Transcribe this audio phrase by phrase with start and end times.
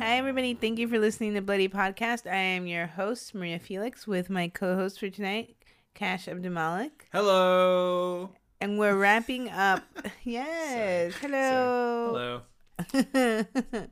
[0.00, 0.54] Hi, everybody.
[0.54, 2.26] Thank you for listening to Bloody Podcast.
[2.26, 5.56] I am your host, Maria Felix, with my co host for tonight,
[5.92, 6.90] Cash Abdumalik.
[7.12, 8.30] Hello.
[8.62, 9.82] And we're wrapping up.
[10.24, 11.12] yes.
[11.20, 12.42] Hello.
[12.90, 13.44] Hello.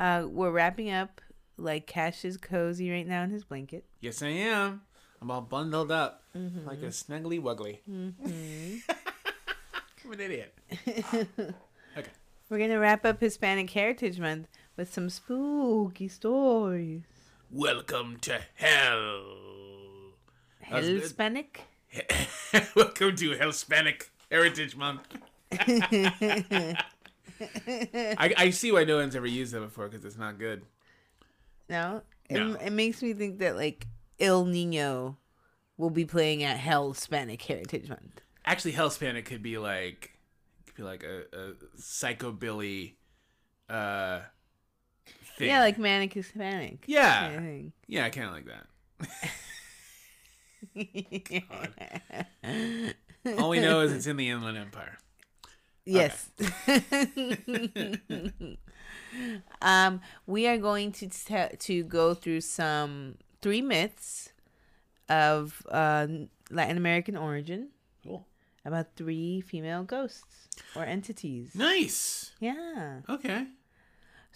[0.00, 1.20] uh, we're wrapping up
[1.56, 3.84] like Cash is cozy right now in his blanket.
[4.00, 4.82] Yes, I am.
[5.22, 7.78] I'm all bundled up like a snuggly wuggly.
[7.86, 8.82] I'm
[10.12, 10.52] an idiot.
[11.96, 12.10] Okay.
[12.50, 17.02] We're going to wrap up Hispanic Heritage Month with some spooky stories.
[17.50, 19.24] Welcome to hell.
[20.70, 21.00] That was good.
[21.00, 21.62] Hispanic?
[22.76, 25.00] Welcome to Hell Hispanic Heritage Month.
[25.50, 26.76] I,
[28.38, 30.62] I see why no one's ever used that before because it's not good.
[31.68, 32.02] No?
[32.30, 32.52] No.
[32.54, 33.84] It, it makes me think that like
[34.20, 35.16] El Nino
[35.76, 38.20] will be playing at Hell Hispanic Heritage Month.
[38.44, 40.12] Actually, Hell Hispanic could be like
[40.66, 42.92] could be like a, a psychobilly
[43.68, 44.20] uh
[45.38, 45.48] thing.
[45.48, 46.84] Yeah, like Manic Hispanic.
[46.86, 47.20] Yeah.
[47.20, 47.72] kind of thing.
[47.86, 48.66] Yeah, I kind of like that.
[53.38, 54.98] All we know is it's in the Inland Empire.
[55.84, 56.30] Yes.
[59.62, 64.30] um, we are going to te- to go through some three myths
[65.08, 66.06] of uh,
[66.50, 67.68] Latin American origin
[68.04, 68.26] Cool.
[68.64, 71.54] about three female ghosts or entities.
[71.54, 72.32] Nice.
[72.40, 73.00] Yeah.
[73.08, 73.46] Okay.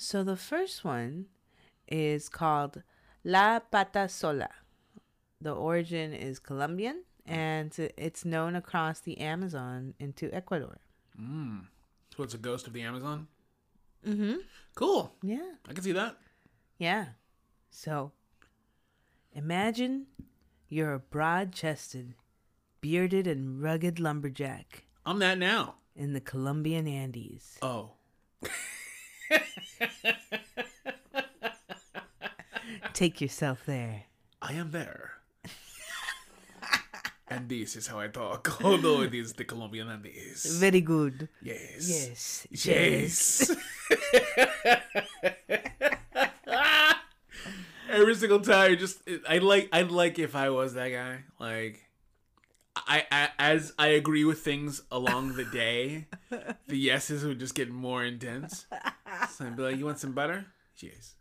[0.03, 1.27] So the first one
[1.86, 2.83] is called
[3.22, 4.48] La Pata Sola.
[5.41, 10.78] The origin is Colombian and it's known across the Amazon into Ecuador.
[11.19, 11.67] Mm.
[12.17, 13.28] So it's a ghost of the Amazon.
[14.05, 14.39] Mm-hmm.
[14.75, 15.14] Cool.
[15.23, 15.53] Yeah.
[15.69, 16.17] I can see that.
[16.78, 17.06] Yeah.
[17.70, 18.11] So
[19.33, 20.06] imagine
[20.69, 22.14] you're a broad chested,
[22.80, 25.77] bearded, and rugged lumberjack I'm that now.
[25.95, 27.57] in the Colombian Andes.
[27.63, 27.90] Oh.
[32.93, 34.05] Take yourself there.
[34.41, 35.13] I am there.
[37.29, 38.59] and this is how I talk.
[38.65, 40.59] Although it is the Colombian Andes.
[40.59, 41.29] Very good.
[41.43, 42.47] Yes.
[42.51, 42.67] Yes.
[42.67, 43.57] Yes.
[47.91, 51.19] Every single time, just I like I'd like if I was that guy.
[51.39, 51.89] Like,
[52.75, 56.07] I, I as I agree with things along the day,
[56.67, 58.67] the yeses would just get more intense.
[59.30, 60.46] So I'd be like, "You want some butter?"
[60.78, 61.14] Yes.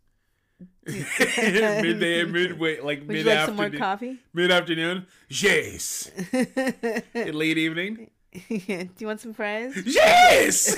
[0.85, 3.79] Midday, and midway, like Would mid you like some more afternoon.
[3.81, 4.17] coffee?
[4.33, 5.07] Mid afternoon.
[5.29, 6.11] Yes.
[7.15, 8.11] Late evening.
[8.47, 9.75] Do you want some fries?
[9.85, 10.75] Yes.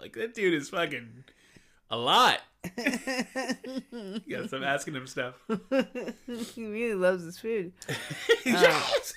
[0.00, 1.24] like that dude is fucking
[1.90, 2.40] a lot.
[2.76, 5.34] you gotta stop asking him stuff.
[6.54, 7.72] he really loves his food.
[7.88, 7.94] Uh,
[8.46, 9.14] yes.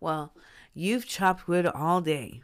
[0.00, 0.32] Well,
[0.78, 2.40] you've chopped wood all day,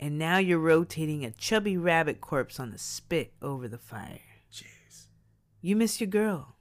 [0.00, 4.20] and now you're rotating a chubby rabbit corpse on the spit over the fire.
[4.50, 5.08] Jeez.
[5.60, 6.56] You miss your girl,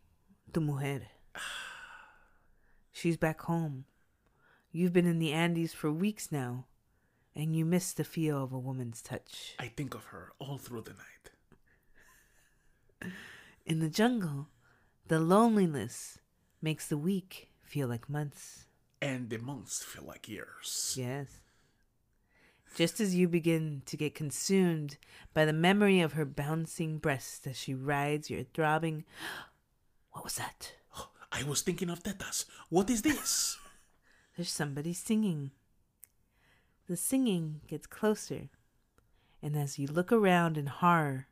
[0.53, 1.03] tu mujer.
[2.91, 3.85] She's back home.
[4.71, 6.65] You've been in the Andes for weeks now,
[7.33, 9.55] and you miss the feel of a woman's touch.
[9.57, 10.93] I think of her all through the
[13.01, 13.11] night.
[13.65, 14.49] In the jungle,
[15.07, 16.19] the loneliness
[16.61, 18.64] makes the week feel like months.
[19.05, 20.95] And the months feel like years.
[20.97, 21.27] Yes.
[22.75, 24.97] Just as you begin to get consumed
[25.31, 29.05] by the memory of her bouncing breasts as she rides your throbbing.
[30.09, 30.73] What was that?
[31.31, 32.45] I was thinking of tetas.
[32.69, 33.59] What is this?
[34.35, 35.51] There's somebody singing.
[36.87, 38.49] The singing gets closer,
[39.39, 41.27] and as you look around in horror,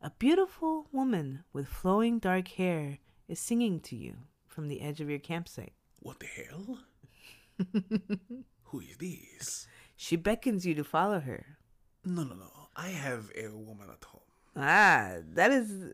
[0.00, 4.14] a beautiful woman with flowing dark hair is singing to you
[4.46, 5.72] from the edge of your campsite.
[5.98, 6.78] What the hell?
[8.64, 9.66] Who is this?
[9.96, 11.44] She beckons you to follow her.
[12.04, 12.50] No, no, no.
[12.76, 14.20] I have a woman at home.
[14.56, 15.92] Ah, that is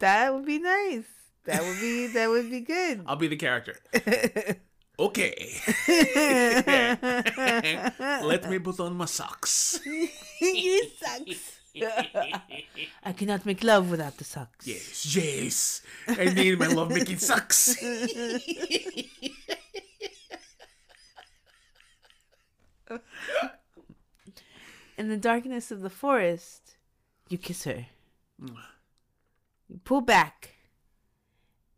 [0.00, 1.04] that would be nice.
[1.44, 3.02] That would be that would be good.
[3.06, 3.76] I'll be the character.
[5.00, 5.54] Okay.
[8.26, 9.78] Let me put on my socks.
[10.40, 11.60] you sucks.
[13.04, 14.66] I cannot make love without the socks.
[14.66, 15.82] Yes, yes.
[16.08, 17.76] I need my love making socks.
[24.96, 26.76] In the darkness of the forest,
[27.28, 27.86] you kiss her.
[29.68, 30.54] You pull back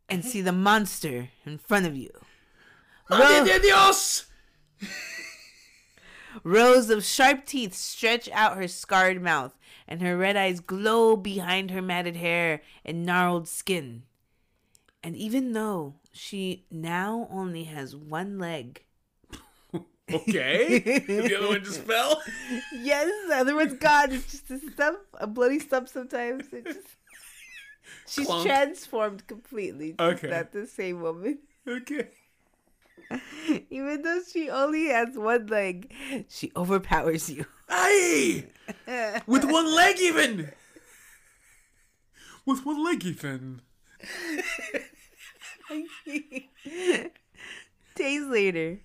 [0.09, 2.11] and see the monster in front of you.
[3.11, 4.27] ¡Madre de Dios!
[6.45, 9.59] Rows of sharp teeth stretch out her scarred mouth,
[9.89, 14.05] and her red eyes glow behind her matted hair and gnarled skin.
[15.03, 18.85] And even though she now only has one leg
[20.15, 20.79] Okay.
[20.81, 22.21] the other one just fell.
[22.81, 24.12] yes, the other one's gone.
[24.12, 25.89] It's just a stump, a bloody stump.
[25.89, 26.79] Sometimes it just
[28.07, 28.47] she's Clunk.
[28.47, 29.91] transformed completely.
[29.91, 30.29] She's Okay.
[30.31, 31.39] not the same woman.
[31.67, 32.09] Okay.
[33.71, 35.93] Even though she only has one leg,
[36.29, 37.45] she overpowers you.
[37.69, 38.45] Aye!
[39.27, 40.53] With one leg even.
[42.47, 43.62] With one leg even.
[47.95, 48.81] Days later,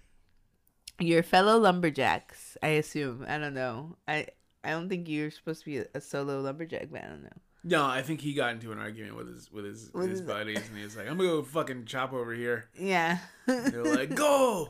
[0.99, 3.25] your fellow lumberjacks, I assume.
[3.27, 3.97] I don't know.
[4.07, 4.27] I
[4.63, 7.29] I don't think you're supposed to be a, a solo lumberjack, but I don't know.
[7.67, 10.67] No, I think he got into an argument with his with his With his buddies,
[10.67, 13.17] and he was like, "I'm gonna go fucking chop over here." Yeah.
[13.47, 14.69] They're like, "Go,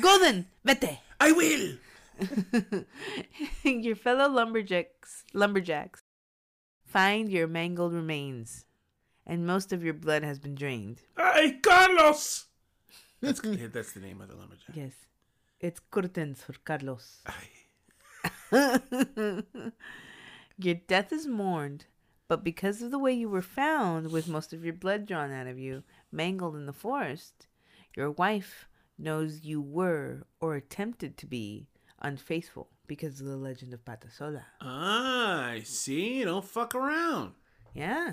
[0.00, 0.98] Golden, vete.
[1.20, 1.76] I will."
[3.64, 6.00] your fellow lumberjacks lumberjacks
[6.86, 8.66] find your mangled remains,
[9.26, 11.02] and most of your blood has been drained.
[11.16, 12.46] Hey, Carlos.
[13.20, 14.74] That's that's the name of the lumberjack.
[14.74, 14.92] Yes,
[15.64, 17.22] it's curtains for Carlos.
[20.58, 21.86] Your death is mourned,
[22.28, 25.46] but because of the way you were found, with most of your blood drawn out
[25.46, 25.82] of you,
[26.12, 27.46] mangled in the forest,
[27.96, 28.68] your wife
[28.98, 31.66] knows you were or attempted to be
[32.02, 34.42] unfaithful because of the legend of Patasola.
[34.60, 36.22] Ah, I see.
[36.24, 37.32] Don't fuck around.
[37.72, 38.12] Yeah.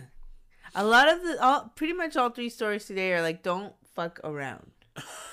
[0.73, 4.21] A lot of the all pretty much all three stories today are like don't fuck
[4.23, 4.71] around.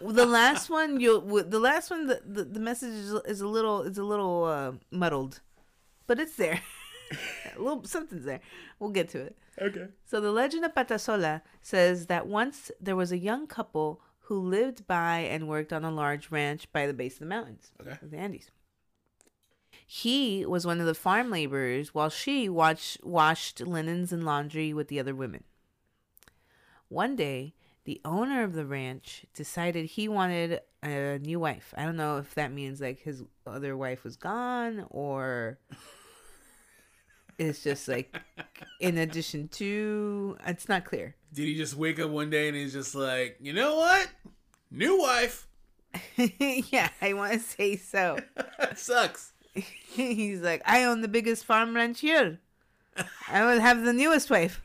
[0.00, 3.82] the last one you the last one the, the, the message is, is a little
[3.82, 5.40] is a little uh, muddled.
[6.06, 6.60] But it's there.
[7.56, 8.40] a little something's there.
[8.78, 9.36] We'll get to it.
[9.60, 9.88] Okay.
[10.04, 14.86] So the legend of Patasola says that once there was a young couple who lived
[14.86, 17.96] by and worked on a large ranch by the base of the mountains Okay.
[18.02, 18.50] of the Andes.
[19.86, 24.88] He was one of the farm laborers while she watched, washed linens and laundry with
[24.88, 25.44] the other women.
[26.88, 27.54] One day,
[27.86, 31.72] the owner of the ranch decided he wanted a new wife.
[31.76, 35.58] I don't know if that means like his other wife was gone or
[37.38, 38.14] it's just like
[38.80, 41.14] in addition to it's not clear.
[41.32, 44.08] Did he just wake up one day and he's just like, you know what?
[44.70, 45.46] New wife.
[46.16, 48.18] yeah, I want to say so.
[48.74, 49.32] sucks.
[49.54, 52.40] He's like, I own the biggest farm ranch here.
[53.28, 54.60] I will have the newest wife.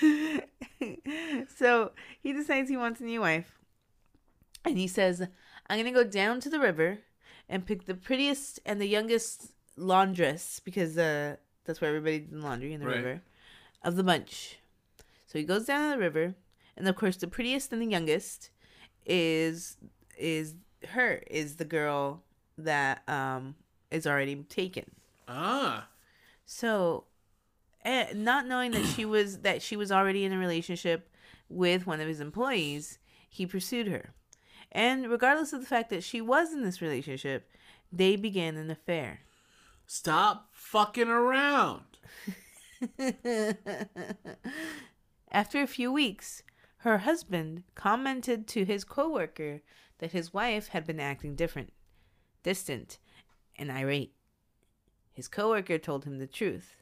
[1.56, 3.58] so he decides he wants a new wife.
[4.64, 5.20] And he says,
[5.68, 6.98] I'm going to go down to the river
[7.48, 12.72] and pick the prettiest and the youngest laundress because uh, that's where everybody did laundry
[12.72, 12.96] in the Right.
[12.96, 13.22] river
[13.82, 14.58] of the bunch.
[15.26, 16.34] So he goes down to the river,
[16.76, 18.50] and of course, the prettiest and the youngest
[19.04, 19.76] is
[20.18, 20.54] is
[20.88, 22.22] her is the girl
[22.58, 23.54] that um
[23.90, 24.90] is already taken.
[25.28, 25.88] Ah.
[26.44, 27.04] So,
[27.86, 31.08] eh, not knowing that she was that she was already in a relationship
[31.48, 32.98] with one of his employees,
[33.28, 34.12] he pursued her.
[34.72, 37.50] And regardless of the fact that she was in this relationship,
[37.92, 39.20] they began an affair.
[39.86, 41.84] Stop fucking around.
[45.30, 46.42] After a few weeks,
[46.78, 49.62] her husband commented to his coworker
[49.98, 51.72] that his wife had been acting different,
[52.42, 52.98] distant,
[53.56, 54.14] and irate.
[55.12, 56.76] His coworker told him the truth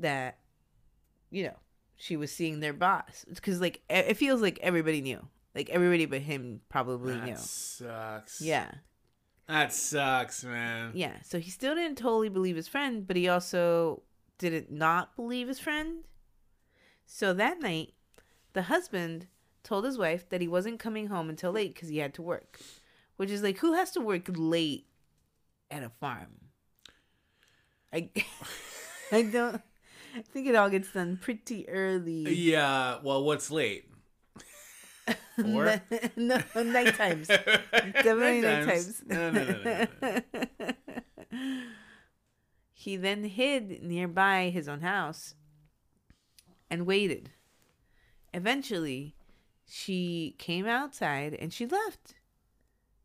[0.00, 0.38] that
[1.30, 1.56] you know,
[1.96, 5.26] she was seeing their boss cuz like it feels like everybody knew.
[5.54, 7.36] Like everybody but him probably That knew.
[7.36, 8.40] sucks.
[8.40, 8.70] Yeah.
[9.48, 10.92] That sucks, man.
[10.94, 14.02] Yeah, so he still didn't totally believe his friend, but he also
[14.38, 16.04] didn't not believe his friend.
[17.04, 17.94] So that night,
[18.52, 19.26] the husband
[19.64, 22.60] told his wife that he wasn't coming home until late because he had to work.
[23.16, 24.86] Which is like, who has to work late
[25.68, 26.36] at a farm?
[27.92, 28.08] I,
[29.12, 29.60] I don't.
[30.16, 32.32] I think it all gets done pretty early.
[32.34, 33.86] Yeah, well, what's late?
[35.40, 35.80] Four?
[36.16, 37.26] no, night times.
[37.72, 39.02] Definitely night times.
[39.06, 40.20] No, no, no, no,
[41.32, 41.62] no.
[42.72, 45.34] He then hid nearby his own house
[46.70, 47.30] and waited.
[48.32, 49.16] Eventually,
[49.68, 52.14] she came outside and she left.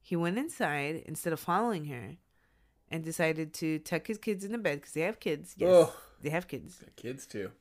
[0.02, 2.18] He went inside instead of following her
[2.90, 5.56] and decided to tuck his kids in the bed because they have kids.
[5.58, 5.94] Yes, Ugh.
[6.26, 6.84] They have kids.
[6.96, 7.52] Kids too.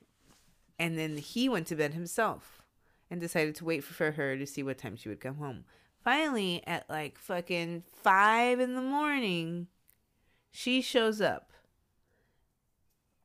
[0.79, 2.63] And then he went to bed himself
[3.11, 5.65] and decided to wait for her to see what time she would come home.
[6.03, 9.67] Finally, at like fucking five in the morning,
[10.51, 11.51] she shows up.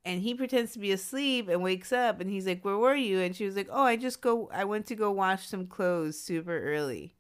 [0.04, 3.20] And he pretends to be asleep and wakes up and he's like, Where were you?
[3.20, 6.20] And she was like, Oh, I just go I went to go wash some clothes
[6.20, 7.16] super early.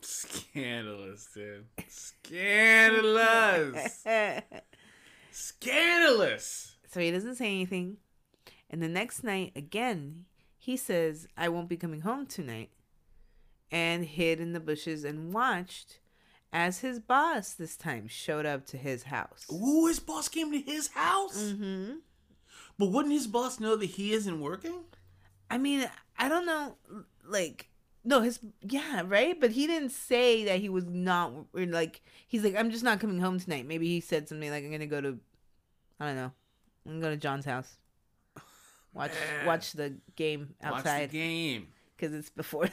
[0.00, 1.64] Scandalous, dude.
[1.88, 4.04] Scandalous.
[5.40, 6.76] Scandalous.
[6.90, 7.98] So he doesn't say anything.
[8.68, 10.24] And the next night, again,
[10.58, 12.70] he says, I won't be coming home tonight,
[13.70, 16.00] and hid in the bushes and watched
[16.52, 19.46] as his boss this time showed up to his house.
[19.52, 21.40] Ooh, his boss came to his house.
[21.40, 21.98] Mm-hmm.
[22.76, 24.80] But wouldn't his boss know that he isn't working?
[25.50, 26.74] I mean, I don't know,
[27.24, 27.68] like,
[28.04, 29.40] no, his, yeah, right?
[29.40, 33.20] But he didn't say that he was not, like, he's like, I'm just not coming
[33.20, 33.66] home tonight.
[33.66, 35.18] Maybe he said something like, I'm going to go to,
[36.00, 36.32] I don't know,
[36.86, 37.76] I'm going to go to John's house.
[38.94, 39.46] Watch, Man.
[39.46, 41.10] watch the game Watch outside.
[41.10, 41.68] the game.
[41.96, 42.68] because it's before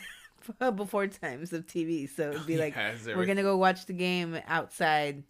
[0.75, 2.09] before times of TV.
[2.09, 5.23] So it'd be like Yeah, we're gonna go watch the game outside,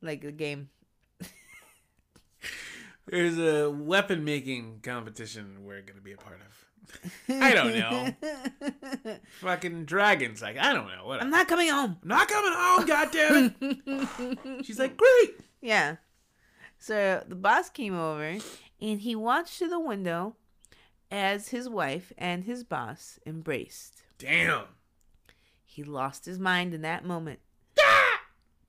[0.00, 0.70] like the game.
[3.08, 6.64] There's a weapon making competition we're gonna be a part of.
[7.28, 9.16] I don't know.
[9.40, 10.40] Fucking dragons.
[10.42, 11.04] Like I don't know.
[11.06, 11.20] What?
[11.20, 11.96] I'm not coming home.
[12.02, 12.86] I'm not coming home.
[12.86, 14.64] God damn it.
[14.66, 15.40] She's like, great.
[15.60, 15.96] Yeah.
[16.78, 18.38] So the boss came over
[18.80, 20.36] and he watched through the window
[21.10, 24.02] as his wife and his boss embraced.
[24.18, 24.64] Damn.
[25.64, 27.40] He lost his mind in that moment.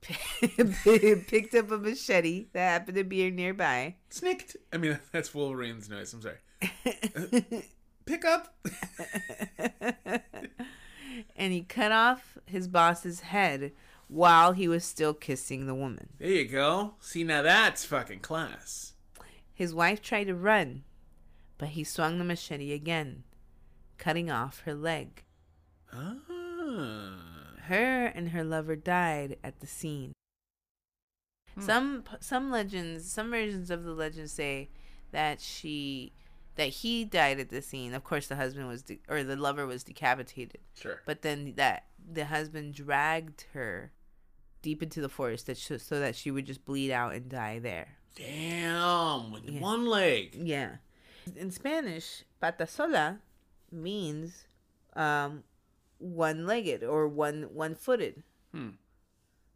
[0.84, 3.96] Picked up a machete that happened to be nearby.
[4.10, 4.56] Snicked.
[4.72, 6.12] I mean, that's Wolverine's noise.
[6.12, 6.38] I'm sorry.
[8.04, 8.54] Pick up.
[11.36, 13.72] and he cut off his boss's head
[14.08, 16.08] while he was still kissing the woman.
[16.18, 16.94] There you go.
[17.00, 18.94] See, now that's fucking class.
[19.54, 20.84] His wife tried to run,
[21.58, 23.24] but he swung the machete again,
[23.98, 25.24] cutting off her leg.
[25.92, 26.16] Ah.
[27.62, 30.12] Her and her lover died at the scene.
[31.54, 31.60] Hmm.
[31.60, 34.70] Some some legends, some versions of the legend say
[35.10, 36.12] that she
[36.54, 37.94] that he died at the scene.
[37.94, 40.60] Of course, the husband was de- or the lover was decapitated.
[40.74, 41.02] Sure.
[41.04, 43.92] But then that the husband dragged her
[44.62, 47.96] deep into the forest that so that she would just bleed out and die there.
[48.14, 49.32] Damn.
[49.32, 49.60] With Yeah.
[49.60, 50.34] one leg.
[50.34, 50.76] Yeah.
[51.36, 53.20] In Spanish, pata sola
[53.70, 54.46] means
[54.96, 55.44] um,
[55.98, 58.22] one-legged or one one-footed.
[58.52, 58.70] Hmm.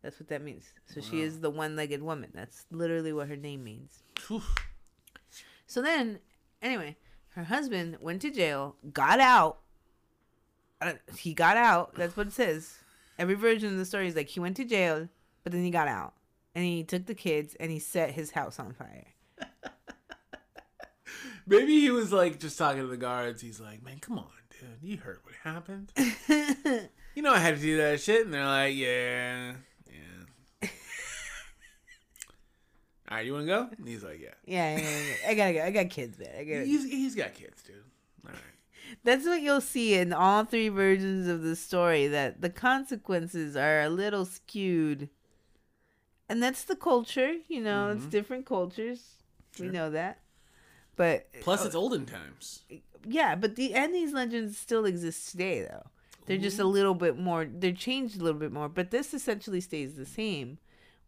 [0.02, 0.72] That's what that means.
[0.86, 2.30] So she is the one-legged woman.
[2.34, 4.02] That's literally what her name means.
[4.26, 4.42] Whew.
[5.66, 6.18] So then,
[6.60, 6.96] anyway,
[7.30, 9.58] her husband went to jail, got out.
[10.80, 11.94] Uh, he got out.
[11.94, 12.74] That's what it says.
[13.22, 15.08] Every version of the story is like he went to jail,
[15.44, 16.14] but then he got out.
[16.56, 19.06] And he took the kids and he set his house on fire.
[21.46, 23.40] Maybe he was like just talking to the guards.
[23.40, 24.70] He's like, man, come on, dude.
[24.82, 25.92] You heard what happened.
[27.14, 28.24] you know I had to do that shit.
[28.24, 29.52] And they're like, yeah,
[29.86, 30.68] yeah.
[33.08, 33.68] All right, you want to go?
[33.78, 34.34] And he's like, yeah.
[34.44, 35.28] Yeah, yeah, yeah.
[35.28, 35.62] I gotta go.
[35.62, 36.30] I got kids man.
[36.36, 36.64] I gotta.
[36.64, 37.76] He's, he's got kids, dude.
[38.26, 38.40] All right.
[39.04, 42.06] That's what you'll see in all three versions of the story.
[42.08, 45.08] That the consequences are a little skewed,
[46.28, 47.34] and that's the culture.
[47.48, 48.10] You know, it's Mhm.
[48.10, 49.16] different cultures.
[49.58, 50.20] We know that.
[50.96, 52.64] But Plus, it's olden times.
[53.06, 55.86] yeah, but the and these legends still exist today, though.
[56.26, 57.44] They're just a little bit more.
[57.44, 60.58] They're changed a little bit more, but this essentially stays the same.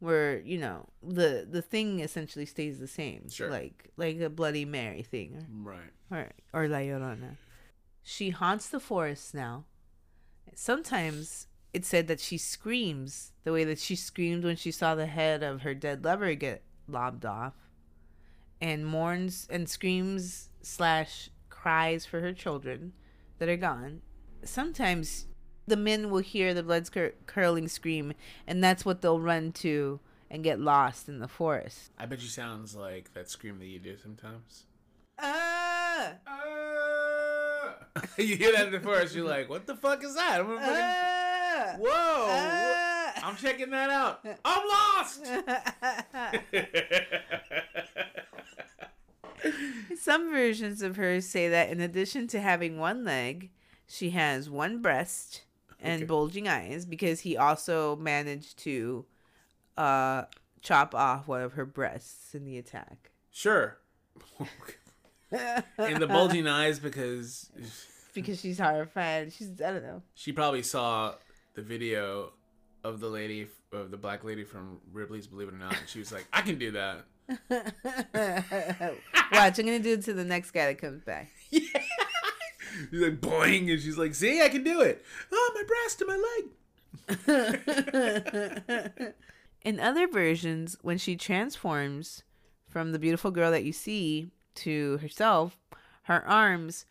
[0.00, 3.48] Where you know the the thing essentially stays the same, Sure.
[3.48, 5.92] like like a Bloody Mary thing, Right.
[6.10, 7.36] or or La Llorona.
[8.04, 9.64] She haunts the forests now.
[10.54, 15.06] Sometimes it's said that she screams the way that she screamed when she saw the
[15.06, 17.54] head of her dead lover get lobbed off,
[18.60, 22.92] and mourns and screams slash cries for her children
[23.38, 24.02] that are gone.
[24.44, 25.26] Sometimes
[25.66, 28.12] the men will hear the blood cur- curling scream,
[28.46, 29.98] and that's what they'll run to
[30.30, 31.90] and get lost in the forest.
[31.96, 34.64] I bet you sounds like that scream that you do sometimes.
[35.18, 36.12] Ah!
[38.18, 40.40] you hear that the forest, you're like, what the fuck is that?
[40.40, 41.76] I'm fucking- Ah!
[41.78, 42.26] Whoa!
[42.28, 43.12] Ah!
[43.28, 44.24] I'm checking that out.
[44.44, 45.26] I'm lost!
[49.98, 53.50] Some versions of her say that in addition to having one leg,
[53.86, 55.42] she has one breast
[55.80, 56.06] and Okay.
[56.06, 59.04] bulging eyes because he also managed to
[59.76, 60.24] uh,
[60.62, 63.10] chop off one of her breasts in the attack.
[63.30, 63.78] sure.
[65.78, 67.50] And the bulging eyes because
[68.14, 69.32] because she's horrified.
[69.32, 70.02] She's I don't know.
[70.14, 71.14] she probably saw
[71.54, 72.32] the video
[72.82, 75.98] of the lady of the black lady from Ripley's Believe It or Not, and she
[75.98, 77.04] was like, "I can do that."
[79.32, 81.30] Watch, I'm gonna do it to the next guy that comes back.
[81.50, 81.70] He's
[82.92, 86.16] like boing, and she's like, "See, I can do it." Oh, my breast and my
[88.98, 89.14] leg.
[89.62, 92.22] In other versions, when she transforms
[92.68, 95.56] from the beautiful girl that you see to herself,
[96.04, 96.86] her arms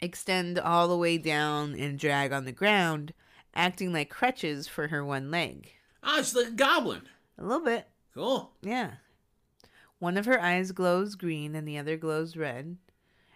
[0.00, 3.12] extend all the way down and drag on the ground,
[3.54, 5.72] acting like crutches for her one leg.
[6.02, 7.02] Ah, she's like a goblin.
[7.38, 8.52] A little bit, Cool.
[8.62, 8.92] yeah.
[9.98, 12.76] One of her eyes glows green and the other glows red.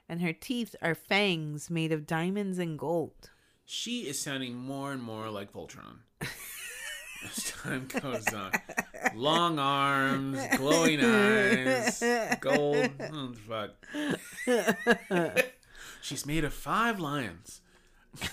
[0.09, 3.31] and her teeth are fangs made of diamonds and gold.
[3.67, 5.99] She is sounding more and more like Voltron.
[7.25, 8.53] As time goes on.
[9.15, 12.03] Long arms, glowing eyes,
[12.41, 12.91] gold.
[13.01, 13.71] Oh, fuck.
[16.01, 17.61] She's made of five lions.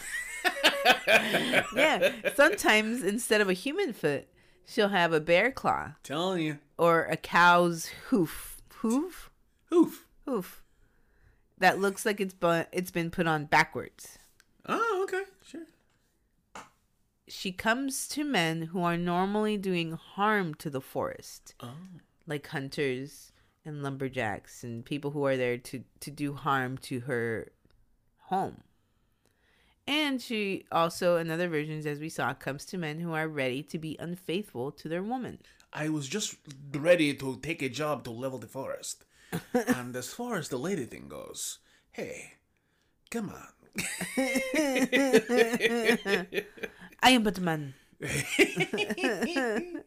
[1.75, 4.27] Yeah, sometimes instead of a human foot,
[4.67, 6.59] she'll have a bear claw Telling you.
[6.77, 8.61] or a cow's hoof.
[8.77, 9.31] Hoof?
[9.71, 10.05] Hoof.
[10.25, 10.61] Hoof.
[11.57, 14.19] That looks like it's bu- it's been put on backwards.
[14.67, 15.23] Oh, okay.
[17.27, 21.73] She comes to men who are normally doing harm to the forest, Oh.
[22.27, 23.31] like hunters
[23.65, 27.51] and lumberjacks and people who are there to, to do harm to her
[28.25, 28.61] home.
[29.87, 33.61] And she also, in other versions, as we saw, comes to men who are ready
[33.63, 35.39] to be unfaithful to their woman.
[35.73, 36.35] I was just
[36.73, 39.05] ready to take a job to level the forest.
[39.53, 41.59] and as far as the lady thing goes,
[41.91, 42.33] hey,
[43.11, 43.47] come on.
[47.01, 47.73] I am but a man.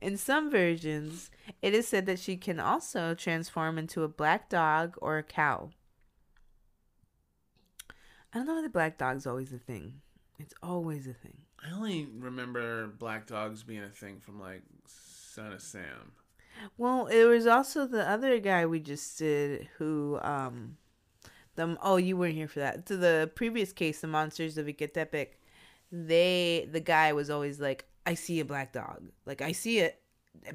[0.00, 4.96] In some versions, it is said that she can also transform into a black dog
[5.02, 5.70] or a cow.
[8.32, 9.94] I don't know why the black dog's always a thing.
[10.38, 11.38] It's always a thing.
[11.66, 16.12] I only remember black dogs being a thing from like Son of Sam.
[16.76, 20.76] Well, it was also the other guy we just did who um
[21.56, 22.86] the oh you weren't here for that.
[22.86, 25.28] To the previous case, the monsters of Ecatepec,
[25.92, 29.02] they the guy was always like, I see a black dog.
[29.26, 30.00] Like I see it.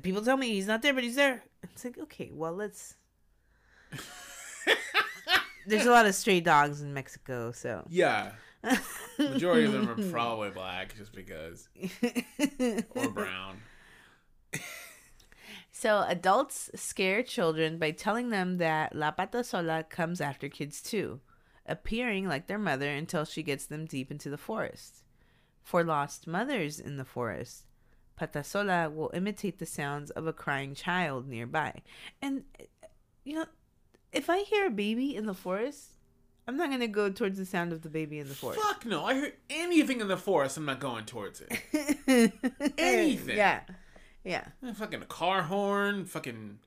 [0.01, 1.43] People tell me he's not there, but he's there.
[1.63, 2.95] It's like, okay, well let's
[5.65, 8.31] There's a lot of stray dogs in Mexico, so Yeah.
[9.17, 11.69] Majority of them are probably black just because.
[12.95, 13.57] Or brown.
[15.71, 21.19] So adults scare children by telling them that La Pata Sola comes after kids too,
[21.65, 25.03] appearing like their mother until she gets them deep into the forest.
[25.63, 27.63] For lost mothers in the forest,
[28.15, 31.81] Pata Sola will imitate the sounds of a crying child nearby.
[32.21, 32.43] And
[33.23, 33.45] you know,
[34.11, 35.91] if I hear a baby in the forest,
[36.47, 38.61] I'm not gonna go towards the sound of the baby in the forest.
[38.61, 39.05] Fuck no.
[39.05, 42.33] I heard anything in the forest, I'm not going towards it.
[42.77, 43.37] Anything.
[43.37, 43.61] Yeah.
[44.23, 44.47] Yeah.
[44.75, 46.59] Fucking a car horn, fucking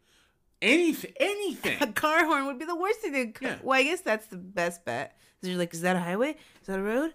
[0.60, 1.78] anything, anything.
[1.80, 3.44] A car horn would be the worst thing to.
[3.44, 3.56] Yeah.
[3.62, 5.16] Well, I guess that's the best bet.
[5.42, 6.36] you're like, is that a highway?
[6.60, 7.14] Is that a road?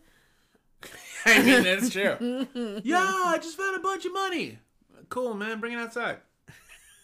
[1.25, 2.17] I mean, that's true.
[2.83, 4.57] Yo, I just found a bunch of money.
[5.09, 5.59] Cool, man.
[5.59, 6.17] Bring it outside.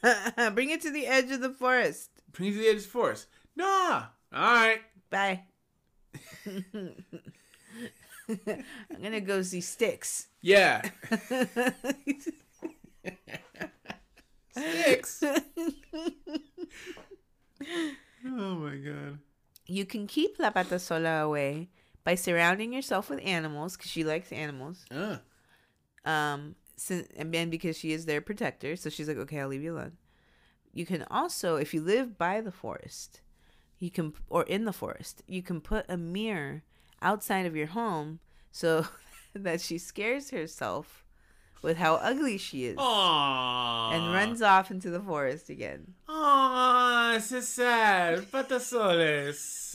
[0.53, 2.09] Bring it to the edge of the forest.
[2.31, 3.27] Bring it to the edge of the forest.
[3.55, 4.05] Nah.
[4.33, 4.81] All right.
[5.09, 5.43] Bye.
[6.45, 6.95] I'm
[9.01, 10.27] gonna go see Sticks.
[10.41, 10.81] Yeah.
[14.51, 15.23] Six.
[18.25, 19.19] oh my god.
[19.67, 21.69] you can keep La Pata Sola away
[22.07, 24.85] by surrounding yourself with animals because she likes animals.
[24.89, 25.19] Ah.
[26.05, 29.61] Um, sin and then because she is their protector, so she's like, okay, I'll leave
[29.61, 29.97] you alone.
[30.71, 33.19] You can also, if you live by the forest,
[33.77, 36.63] you can or in the forest, you can put a mirror
[37.01, 38.21] outside of your home
[38.53, 38.87] so
[39.35, 41.03] that she scares herself
[41.61, 43.91] with how ugly she is Aww.
[43.91, 45.95] and runs off into the forest again.
[46.07, 48.31] Aww, it's sad.
[48.31, 49.66] Patasoles.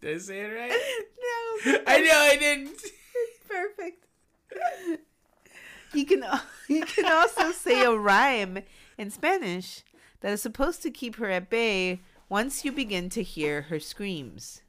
[0.00, 0.70] Did I say it right?
[1.66, 2.80] no, I know I didn't.
[3.48, 4.06] perfect.
[5.94, 6.24] You can
[6.68, 8.62] you can also say a rhyme
[8.96, 9.82] in Spanish
[10.20, 14.62] that is supposed to keep her at bay once you begin to hear her screams.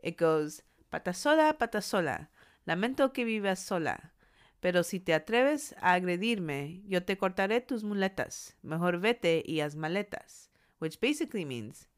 [0.00, 0.62] It goes
[0.92, 2.28] patasola, patasola,
[2.66, 4.12] lamento que vivas sola.
[4.60, 8.54] Pero si te atreves a agredirme, yo te cortaré tus muletas.
[8.62, 10.50] Mejor vete y haz maletas.
[10.80, 11.88] Which basically means,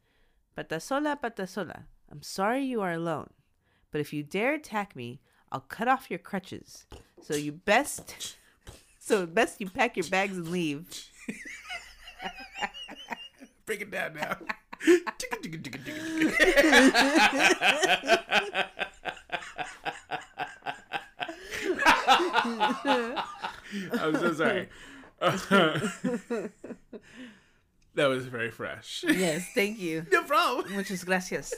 [0.55, 3.31] patasola, patasola, I'm sorry you are alone.
[3.91, 5.21] But if you dare attack me,
[5.53, 6.87] I'll cut off your crutches.
[7.23, 8.37] So you best
[8.99, 10.87] so best you pack your bags and leave.
[13.67, 14.37] Break it down now.
[23.93, 24.69] I'm so sorry.
[27.95, 29.05] that was very fresh.
[29.07, 30.07] Yes, thank you.
[30.11, 30.73] No problem.
[30.75, 31.55] Muchas gracias.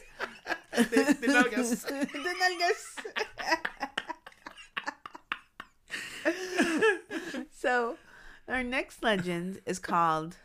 [0.74, 1.86] De- nalgas.
[1.88, 2.96] De nalgas.
[7.52, 7.96] so,
[8.48, 10.36] our next legend is called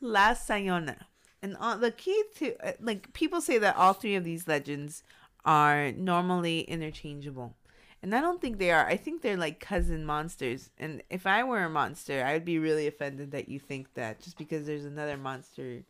[0.00, 0.96] La Sayona.
[1.42, 5.04] And all, the key to, uh, like, people say that all three of these legends
[5.44, 7.54] are normally interchangeable.
[8.02, 8.86] And I don't think they are.
[8.86, 10.70] I think they're like cousin monsters.
[10.78, 14.20] And if I were a monster, I would be really offended that you think that
[14.20, 15.82] just because there's another monster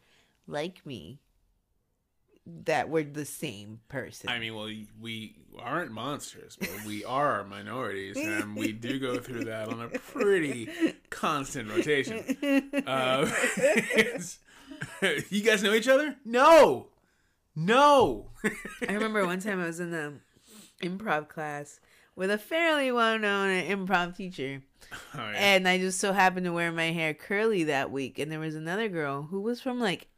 [0.47, 1.19] like me
[2.65, 4.31] that we're the same person.
[4.31, 9.45] I mean, well, we aren't monsters, but we are minorities, and we do go through
[9.45, 10.69] that on a pretty
[11.11, 12.25] constant rotation.
[12.87, 13.31] Uh,
[15.31, 16.17] you guys know each other?
[16.25, 16.89] No,
[17.55, 18.31] no.
[18.89, 20.15] I remember one time I was in the
[20.83, 21.81] improv class
[22.17, 24.63] with a fairly well-known improv teacher.
[25.15, 25.33] Oh, yeah.
[25.33, 28.19] And I just so happened to wear my hair curly that week.
[28.19, 30.09] And there was another girl who was from like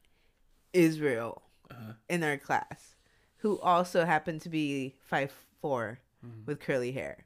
[0.73, 1.93] Israel Uh-huh.
[2.09, 2.97] in our class
[3.39, 6.45] who also happened to be five four Mhm.
[6.47, 7.25] with curly hair.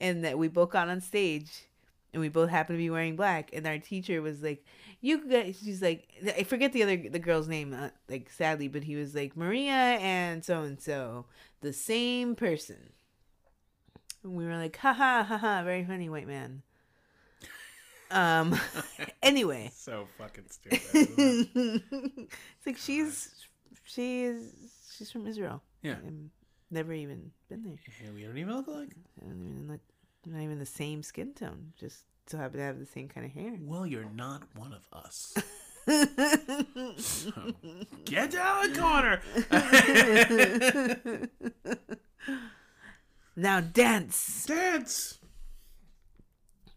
[0.00, 1.64] And that we both got on stage
[2.12, 3.50] and we both happened to be wearing black.
[3.52, 4.64] And our teacher was like,
[5.00, 8.82] You guys, she's like, I forget the other, the girl's name, uh, like sadly, but
[8.84, 11.26] he was like, Maria and so and so,
[11.60, 12.92] the same person.
[14.24, 16.62] And we were like, ha ha ha ha, very funny, white man.
[18.10, 18.58] Um,
[19.22, 20.80] anyway, so fucking stupid.
[20.94, 23.30] it's like she's
[23.84, 24.52] she's
[24.96, 25.62] she's from Israel.
[25.82, 25.96] Yeah.
[26.04, 26.30] and
[26.70, 27.78] never even been there.
[28.04, 28.90] Yeah, we don't even look alike.
[29.20, 29.80] I don't even look,
[30.26, 31.72] not even the same skin tone.
[31.78, 33.56] Just so happen to have the same kind of hair.
[33.60, 35.34] Well, you're not one of us.
[38.04, 39.22] Get down the corner.
[43.36, 44.44] now dance.
[44.46, 45.18] Dance.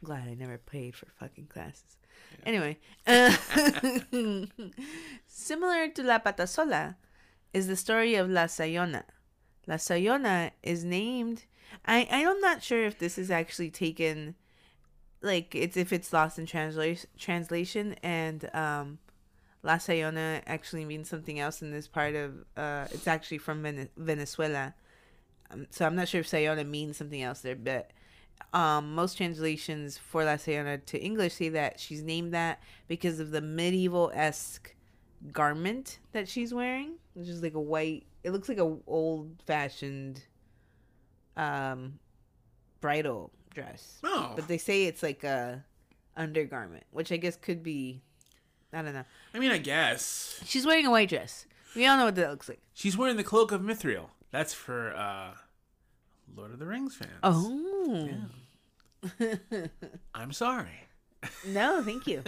[0.04, 1.97] Glad I never paid for fucking classes.
[2.45, 3.36] Anyway, uh,
[5.27, 6.95] similar to La Patasola
[7.53, 9.03] is the story of La Sayona.
[9.67, 11.45] La Sayona is named.
[11.86, 14.36] I I'm not sure if this is actually taken,
[15.21, 18.99] like it's if it's lost in translation translation and um,
[19.63, 22.34] La Sayona actually means something else in this part of.
[22.57, 24.73] Uh, it's actually from Vene- Venezuela,
[25.51, 27.91] um, so I'm not sure if Sayona means something else there, but
[28.53, 33.31] um, most translations for La Sayona to English say that she's named that because of
[33.31, 34.75] the medieval esque
[35.31, 38.05] garment that she's wearing, which is like a white.
[38.23, 40.23] It looks like a old fashioned
[41.37, 41.99] um,
[42.81, 45.63] bridal dress, Oh, but they say it's like a
[46.17, 48.01] undergarment, which I guess could be.
[48.73, 49.03] I don't know.
[49.33, 51.45] I mean, I guess She's wearing a white dress.
[51.75, 52.59] We all know what that looks like.
[52.73, 54.07] she's wearing the cloak of Mithril.
[54.31, 55.31] That's for uh,
[56.35, 57.11] Lord of the Rings fans.
[57.23, 58.09] Oh
[60.15, 60.87] I'm sorry.
[61.47, 62.23] no, thank you.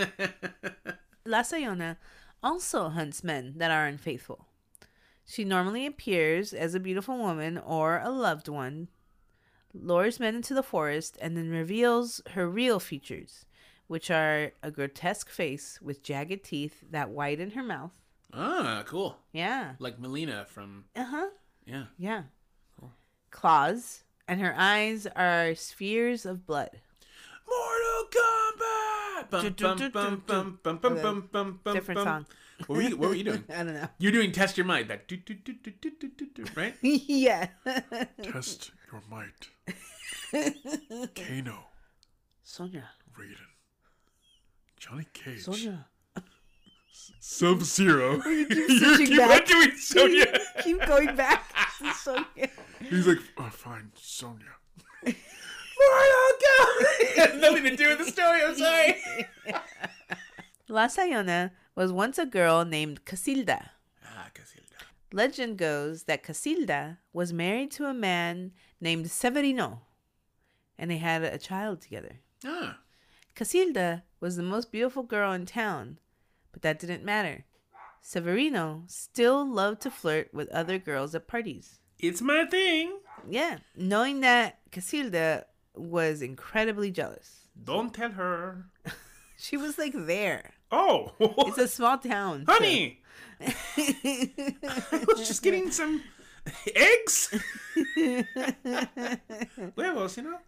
[1.25, 1.97] La Sayona
[2.41, 4.47] also hunts men that are unfaithful.
[5.25, 8.89] She normally appears as a beautiful woman or a loved one,
[9.73, 13.45] lures men into the forest, and then reveals her real features,
[13.87, 17.93] which are a grotesque face with jagged teeth that widen her mouth.
[18.33, 19.17] Ah, cool.
[19.31, 19.73] Yeah.
[19.79, 21.27] Like Mileena from Uh huh.
[21.65, 21.85] yeah.
[21.97, 22.23] Yeah.
[22.79, 22.91] Cool.
[23.31, 26.71] Claws, and her eyes are spheres of blood.
[27.47, 29.29] Mortal Kombat.
[29.29, 32.25] Bum, bum, bum, bum, bum, bum, bum, bum, bum, Different song.
[32.67, 32.97] What were you?
[32.97, 33.43] What were you doing?
[33.49, 33.87] I don't know.
[33.97, 34.89] You're doing test your mind.
[34.89, 36.75] That do, do, do, do, do, do, do, do, right?
[36.81, 37.47] yeah.
[38.21, 39.49] Test your might.
[41.15, 41.65] Kano,
[42.43, 42.89] Sonya.
[43.17, 43.35] Raiden,
[44.77, 45.87] Johnny Cage, Sonya.
[47.19, 48.21] Sub Zero.
[48.21, 49.45] keep you switching keep back.
[49.45, 50.39] doing Sonya.
[50.63, 51.43] Keep going back
[51.89, 52.49] to Sonya.
[52.79, 54.53] He's like, oh, fine, Kombat.
[56.99, 58.41] It has nothing to do with the story.
[58.43, 58.95] I'm sorry.
[60.69, 63.69] La Sayona was once a girl named Casilda.
[64.05, 64.79] Ah, Casilda.
[65.11, 69.81] Legend goes that Casilda was married to a man named Severino,
[70.77, 72.19] and they had a child together.
[72.45, 72.79] Ah,
[73.35, 75.99] Casilda was the most beautiful girl in town,
[76.51, 77.45] but that didn't matter.
[78.05, 81.79] Severino still loved to flirt with other girls at parties.
[81.99, 82.99] it's my thing.
[83.29, 87.47] Yeah, knowing that Casilda was incredibly jealous.
[87.63, 88.65] Don't tell her.
[89.37, 90.51] She was like there.
[90.71, 92.45] Oh, It's a small town.
[92.45, 93.01] so- honey.
[93.41, 96.01] I was just getting some
[96.73, 97.33] eggs.
[99.75, 100.39] Huevos, you know?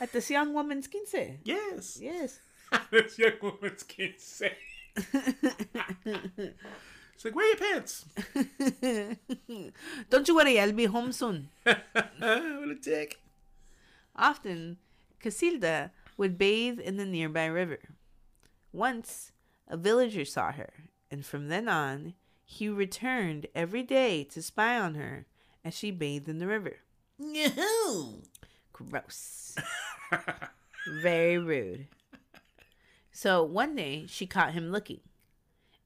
[0.00, 1.14] At this young woman's quince.
[1.44, 1.98] Yes.
[2.02, 2.40] Yes.
[2.90, 3.84] this young woman's
[4.18, 4.56] say.
[7.16, 8.04] It's like, wear your pants.
[10.10, 11.48] Don't you worry, I'll be home soon.
[11.64, 11.78] what
[12.18, 13.18] a dick.
[14.14, 14.76] Often,
[15.22, 17.78] Casilda would bathe in the nearby river.
[18.70, 19.32] Once,
[19.66, 20.70] a villager saw her,
[21.10, 22.12] and from then on,
[22.44, 25.24] he returned every day to spy on her
[25.64, 26.76] as she bathed in the river.
[27.18, 28.16] No.
[28.74, 29.56] Gross.
[31.00, 31.86] Very rude.
[33.16, 35.00] So one day, she caught him looking,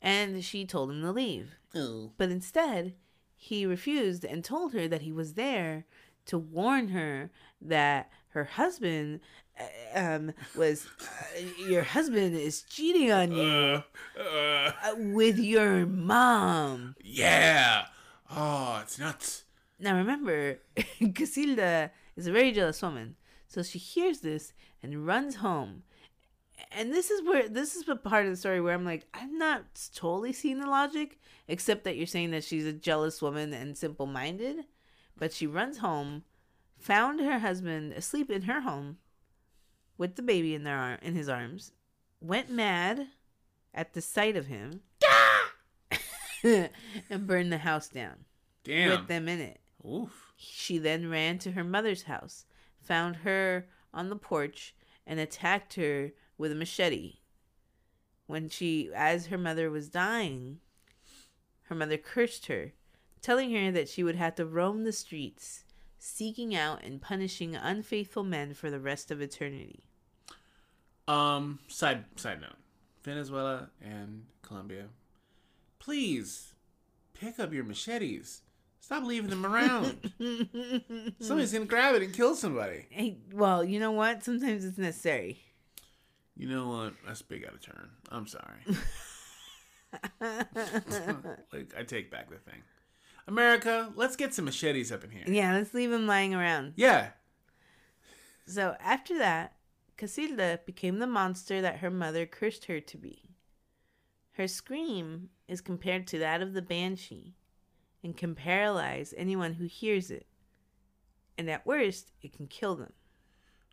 [0.02, 1.54] and she told him to leave.
[1.76, 2.10] Oh.
[2.18, 2.94] But instead,
[3.36, 5.84] he refused and told her that he was there
[6.26, 9.20] to warn her that her husband
[9.60, 9.64] uh,
[9.96, 13.82] um, was uh, your husband is cheating on you Uh,
[14.18, 16.96] uh, uh, with your mom.
[17.00, 17.86] yeah.
[18.28, 19.44] Oh, it's nuts.
[19.78, 20.58] Now remember,
[21.00, 23.14] Casilda is a very jealous woman,
[23.46, 25.84] so she hears this and runs home.
[26.72, 29.38] And this is where this is the part of the story where I'm like, I'm
[29.38, 31.18] not totally seeing the logic,
[31.48, 34.64] except that you're saying that she's a jealous woman and simple minded.
[35.16, 36.24] But she runs home,
[36.78, 38.98] found her husband asleep in her home
[39.98, 41.72] with the baby in their ar- in his arms,
[42.20, 43.08] went mad
[43.74, 44.80] at the sight of him,
[46.42, 48.24] and burned the house down
[48.64, 48.90] Damn.
[48.90, 49.60] with them in it.
[49.86, 50.32] Oof.
[50.36, 52.46] She then ran to her mother's house,
[52.80, 54.74] found her on the porch,
[55.06, 57.18] and attacked her with a machete.
[58.26, 60.60] When she, as her mother was dying,
[61.64, 62.72] her mother cursed her,
[63.20, 65.64] telling her that she would have to roam the streets,
[65.98, 69.84] seeking out and punishing unfaithful men for the rest of eternity.
[71.06, 72.56] Um, side side note.
[73.02, 74.86] Venezuela and Colombia.
[75.78, 76.54] Please
[77.12, 78.42] pick up your machetes.
[78.80, 80.12] Stop leaving them around.
[81.20, 82.86] Somebody's gonna grab it and kill somebody.
[82.90, 84.24] Hey, well, you know what?
[84.24, 85.42] Sometimes it's necessary.
[86.40, 86.94] You know what?
[87.06, 87.90] That's big out of turn.
[88.10, 88.64] I'm sorry.
[91.52, 92.62] like I take back the thing.
[93.28, 95.24] America, let's get some machetes up in here.
[95.26, 96.72] Yeah, let's leave him lying around.
[96.76, 97.10] Yeah.
[98.46, 99.52] So after that,
[99.98, 103.34] Casilda became the monster that her mother cursed her to be.
[104.32, 107.34] Her scream is compared to that of the banshee
[108.02, 110.26] and can paralyze anyone who hears it.
[111.36, 112.94] And at worst, it can kill them.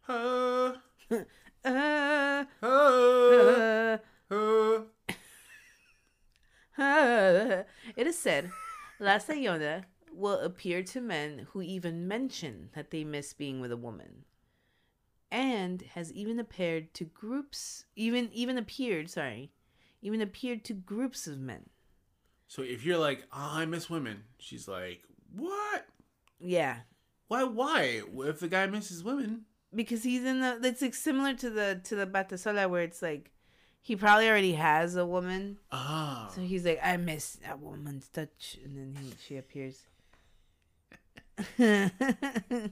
[0.09, 0.73] Uh,
[1.65, 3.97] Uh, uh,
[4.31, 4.79] uh.
[7.95, 8.51] It is said,
[8.99, 13.77] La Sayona will appear to men who even mention that they miss being with a
[13.77, 14.25] woman.
[15.31, 19.51] And has even appeared to groups even even appeared, sorry,
[20.01, 21.69] even appeared to groups of men.
[22.47, 25.03] So if you're like, oh, I miss women, she's like,
[25.35, 25.85] what?
[26.39, 26.77] Yeah.
[27.27, 27.43] Why?
[27.43, 28.03] Why?
[28.19, 31.95] If the guy misses women, Because he's in the it's like similar to the to
[31.95, 33.31] the Patasola where it's like
[33.81, 35.57] he probably already has a woman.
[35.71, 39.85] ah, So he's like, I miss a woman's touch, and then he, she appears.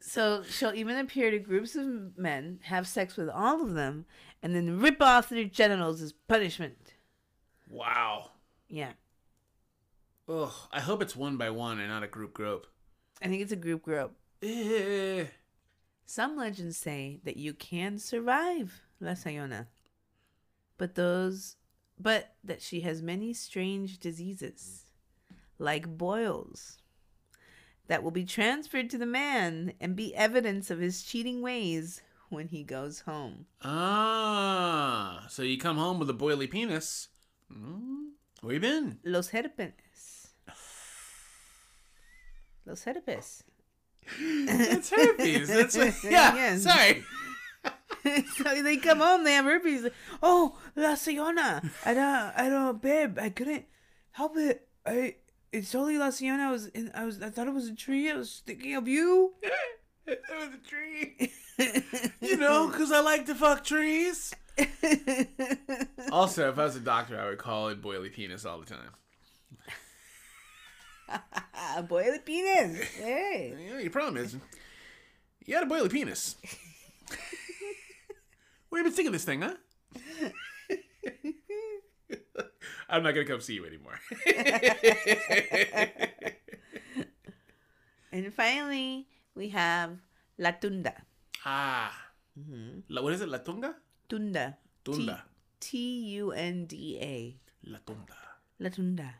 [0.00, 4.06] so she'll even appear to groups of men, have sex with all of them,
[4.42, 6.94] and then rip off their genitals as punishment.
[7.68, 8.30] wow.
[8.68, 8.92] Yeah,
[10.28, 10.50] Ugh.
[10.72, 12.66] I hope it's one by one and not a group grope.
[13.22, 14.16] I think it's a group grope.
[14.42, 15.24] Eh.
[16.04, 19.66] Some legends say that you can survive La Sayona,
[20.78, 21.56] but those,
[21.98, 24.84] but that she has many strange diseases,
[25.58, 26.78] like boils,
[27.88, 32.48] that will be transferred to the man and be evidence of his cheating ways when
[32.48, 33.46] he goes home.
[33.62, 37.08] Ah, so you come home with a boily penis.
[37.52, 38.10] Mm,
[38.42, 38.98] where you been?
[39.04, 40.28] Los herpes.
[42.64, 43.42] Los herpes.
[44.18, 45.48] It's herpes.
[45.48, 46.56] That's yeah.
[46.56, 47.04] Sorry.
[48.36, 49.88] so they come home, they have herpes.
[50.22, 51.68] Oh, La Sayona.
[51.84, 53.64] I don't, I don't, babe, I couldn't
[54.12, 54.68] help it.
[54.84, 55.16] I,
[55.52, 56.40] it's only La Sayona.
[56.40, 58.10] I was, in, I was, I thought it was a tree.
[58.10, 59.34] I was thinking of you.
[60.06, 61.32] it was a tree.
[62.20, 64.34] You know, because I like to fuck trees.
[66.12, 68.90] Also, if I was a doctor, I would call it boily penis all the time.
[71.88, 72.80] Boy, the penis.
[72.98, 73.54] Hey.
[73.58, 74.36] You know, your problem is,
[75.44, 76.36] you got a boily penis.
[78.68, 79.54] Where you been sticking this thing, huh?
[82.88, 83.98] I'm not gonna come see you anymore.
[88.12, 89.98] And finally, we have
[90.38, 90.94] La Tunda.
[91.44, 91.92] ah,
[92.88, 93.28] La, what is it?
[93.28, 93.74] La tunga?
[94.08, 94.56] Tunda.
[94.84, 95.24] Tunda.
[95.60, 95.78] T
[96.20, 97.36] U N D A.
[97.70, 98.16] La tunda.
[98.60, 99.14] La Tunda.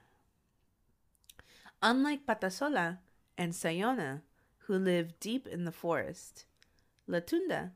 [1.83, 2.99] Unlike Patasola
[3.37, 4.23] and Sayona,
[4.67, 6.47] who live deep in the forest,
[7.09, 7.73] Latunda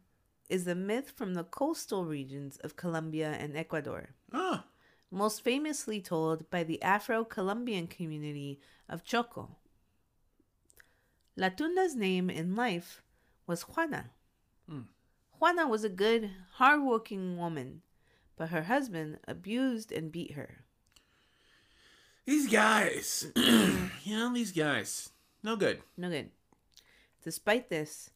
[0.48, 4.64] is a myth from the coastal regions of Colombia and Ecuador, Ah,
[5.10, 9.56] most famously told by the Afro Colombian community of Choco.
[11.38, 13.02] Latunda's name in life
[13.46, 14.10] was Juana.
[15.40, 17.80] Juana was a good, hard-working woman,
[18.36, 20.64] but her husband abused and beat her.
[22.30, 23.26] These guys.
[23.36, 25.10] you know, these guys.
[25.42, 25.82] No good.
[25.96, 26.30] No good.
[27.24, 28.10] Despite this,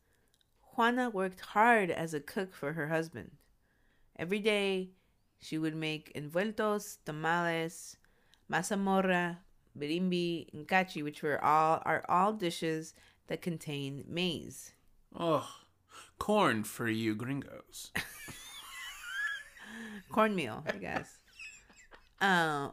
[0.62, 3.32] Juana worked hard as a cook for her husband.
[4.16, 4.90] Every day,
[5.40, 7.96] she would make envueltos, tamales,
[8.50, 9.38] mazamorra,
[9.76, 12.94] birimbi, and kachi, which were all are all dishes
[13.26, 14.72] that contain maize.
[15.18, 15.48] Oh,
[16.20, 17.90] corn for you gringos.
[20.12, 21.18] cornmeal, I guess.
[22.20, 22.68] uh,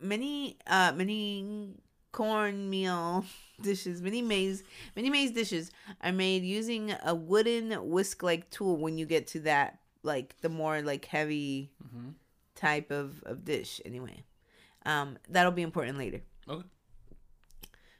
[0.00, 1.74] many uh many
[2.12, 3.24] cornmeal
[3.60, 4.62] dishes, many maize,
[4.96, 5.70] many maize dishes
[6.02, 8.76] are made using a wooden whisk-like tool.
[8.76, 12.14] When you get to that, like the more like heavy Mhm.
[12.54, 14.24] type of of dish, anyway.
[14.86, 16.22] Um, that'll be important later.
[16.48, 16.66] Okay.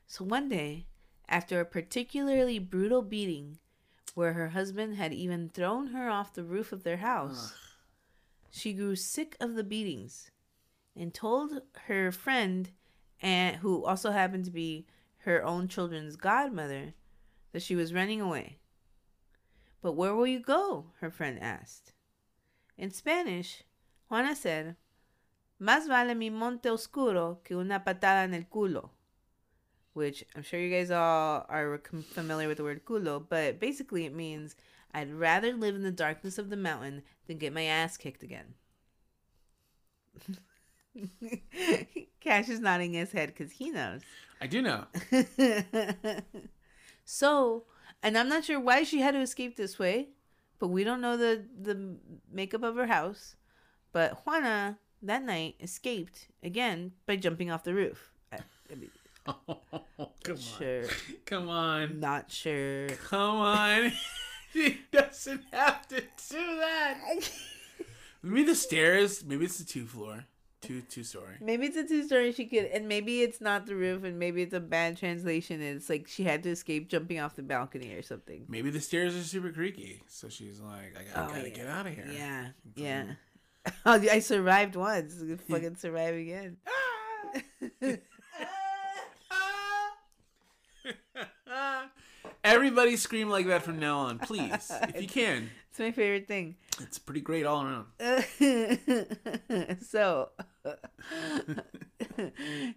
[0.07, 0.87] So one day,
[1.29, 3.59] after a particularly brutal beating,
[4.15, 7.53] where her husband had even thrown her off the roof of their house,
[8.51, 10.30] she grew sick of the beatings
[10.97, 12.71] and told her friend,
[13.21, 14.87] and who also happened to be
[15.19, 16.95] her own children's godmother,
[17.53, 18.59] that she was running away.
[19.83, 20.87] But where will you go?
[21.01, 21.93] her friend asked.
[22.77, 23.65] In Spanish,
[24.09, 24.77] Juana said,
[25.61, 28.91] Más vale mi monte oscuro que una patada en el culo.
[29.93, 31.81] Which I'm sure you guys all are
[32.15, 34.57] familiar with the word culo, but basically it means
[34.93, 38.55] I'd rather live in the darkness of the mountain than get my ass kicked again.
[42.21, 44.03] Cash is nodding his head because he knows.
[44.41, 44.85] I do know.
[47.05, 47.65] so,
[48.03, 50.09] and I'm not sure why she had to escape this way,
[50.59, 51.97] but we don't know the the
[52.31, 53.37] makeup of her house.
[53.93, 58.13] But Juana that night escaped again by jumping off the roof.
[58.33, 58.39] I,
[58.71, 58.91] I mean,
[60.25, 60.89] Come sure, on.
[61.27, 62.01] Come on.
[62.01, 62.89] not sure.
[62.89, 63.93] Come on.
[64.53, 66.99] she doesn't have to do that.
[68.23, 69.25] Maybe the stairs.
[69.25, 70.27] Maybe it's the two floor,
[70.61, 71.35] two two story.
[71.41, 74.43] Maybe it's a two story she could, and maybe it's not the roof, and maybe
[74.43, 75.61] it's a bad translation.
[75.61, 78.45] And it's like she had to escape jumping off the balcony or something.
[78.49, 81.55] Maybe the stairs are super creaky, so she's like, I gotta, Oh, gotta yeah.
[81.55, 82.09] get out of here.
[82.13, 83.05] Yeah, yeah.
[83.85, 85.23] I survived once.
[85.49, 86.57] Fucking survive again.
[89.31, 89.91] Ah!
[92.45, 95.51] Everybody scream like that from now on, please, if you can.
[95.81, 96.57] It's my favorite thing.
[96.79, 97.87] It's pretty great all around.
[99.81, 100.29] so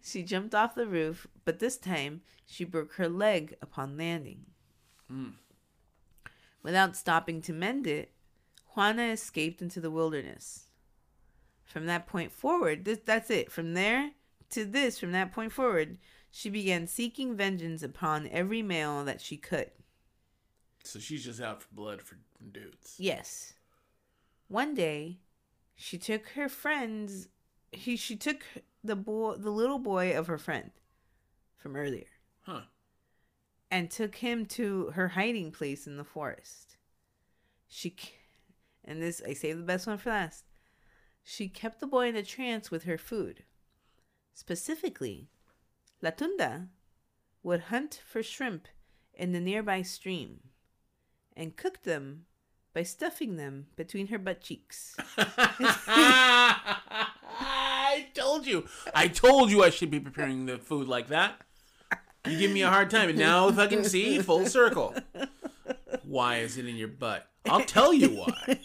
[0.02, 4.46] she jumped off the roof, but this time she broke her leg upon landing.
[5.12, 5.34] Mm.
[6.62, 8.14] Without stopping to mend it,
[8.74, 10.68] Juana escaped into the wilderness.
[11.66, 13.52] From that point forward, this, that's it.
[13.52, 14.12] From there
[14.52, 15.98] to this, from that point forward,
[16.32, 19.72] she began seeking vengeance upon every male that she could.
[20.86, 22.96] So she's just out for blood for from dudes.
[22.98, 23.54] Yes.
[24.48, 25.20] One day,
[25.76, 27.30] she took her friends.
[27.72, 28.44] He she took
[28.84, 30.72] the boy, the little boy of her friend,
[31.58, 32.08] from earlier,
[32.42, 32.64] Huh.
[33.72, 36.78] and took him to her hiding place in the forest.
[37.68, 37.96] She,
[38.86, 40.46] and this I saved the best one for last.
[41.24, 43.46] She kept the boy in a trance with her food.
[44.34, 45.30] Specifically,
[46.02, 46.68] La Tunda
[47.42, 48.68] would hunt for shrimp
[49.14, 50.50] in the nearby stream,
[51.36, 52.26] and cook them
[52.74, 54.96] by stuffing them between her butt cheeks.
[57.86, 58.66] I told you.
[58.94, 61.42] I told you I should be preparing the food like that.
[62.26, 64.96] You give me a hard time, and now fucking see full circle.
[66.04, 67.28] Why is it in your butt?
[67.50, 68.60] I'll tell you why.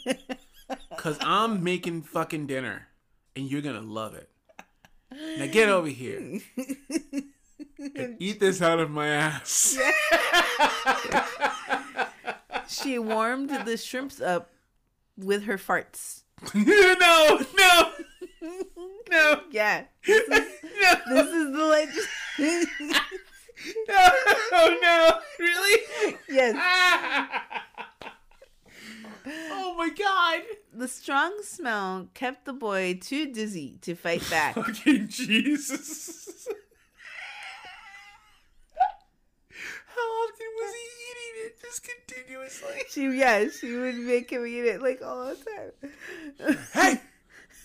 [0.96, 2.88] Cause I'm making fucking dinner,
[3.34, 4.30] and you're gonna love it.
[5.10, 6.18] Now get over here
[7.78, 9.76] and eat this out of my ass.
[12.68, 14.50] She warmed the shrimps up
[15.16, 16.22] with her farts.
[16.54, 17.90] no, no,
[19.10, 20.30] no, Yeah, this is,
[20.80, 22.06] no, this is the legend.
[23.88, 23.88] no,
[24.52, 25.82] oh, no, really?
[26.28, 26.54] yes,
[29.26, 30.42] oh my god!
[30.72, 34.54] the strong smell kept the boy too dizzy to fight back.
[34.54, 36.27] Fucking Jesus!
[39.98, 41.60] How often was he eating it?
[41.60, 42.82] Just continuously.
[42.90, 46.56] She, yeah, she would make him eat it like all the time.
[46.72, 47.00] Hey,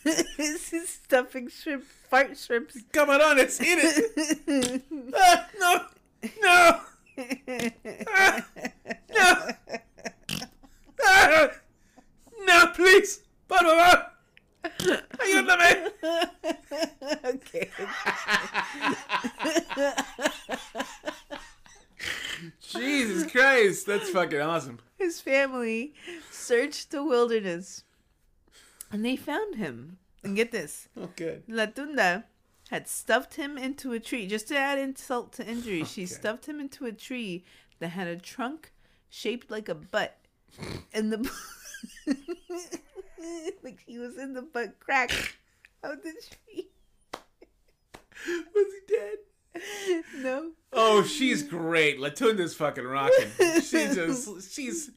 [0.04, 2.78] this is stuffing shrimp, fart shrimps.
[2.92, 4.82] come on, let's eat it.
[5.16, 5.86] Ah, no,
[6.42, 6.80] no,
[8.10, 8.46] ah,
[9.14, 9.50] no,
[11.06, 11.50] ah,
[12.48, 14.12] no, please, por favor,
[15.20, 15.92] ayúdame.
[17.36, 17.70] okay.
[22.62, 24.80] Jesus Christ, that's fucking awesome.
[24.98, 25.94] His family
[26.32, 27.84] searched the wilderness
[28.92, 29.98] and they found him.
[30.24, 31.44] And get this Oh, good.
[31.50, 31.68] La
[32.70, 34.26] had stuffed him into a tree.
[34.26, 37.44] Just to add insult to injury, she stuffed him into a tree
[37.80, 38.72] that had a trunk
[39.10, 40.18] shaped like a butt.
[40.94, 41.30] And the.
[43.64, 45.12] like he was in the butt crack
[45.84, 46.70] of the tree.
[48.56, 49.18] Was he dead?
[50.18, 50.52] No.
[50.72, 52.00] Oh, she's great.
[52.00, 53.28] La Tunda's fucking rocking.
[53.38, 54.90] She's just, she's,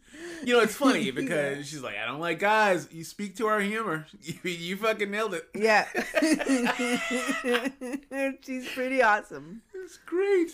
[0.42, 2.88] you know, it's funny because she's like, I don't like guys.
[2.90, 4.06] You speak to our humor.
[4.22, 5.46] You, you fucking nailed it.
[5.54, 5.86] Yeah.
[8.44, 9.62] She's pretty awesome.
[9.74, 10.50] It's great.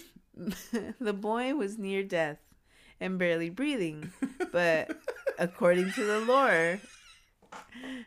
[1.01, 2.39] the boy was near death
[3.01, 4.13] and barely breathing,
[4.51, 4.97] but
[5.39, 6.81] according to the lore,